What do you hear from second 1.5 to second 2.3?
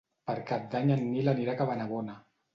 a Cabanabona.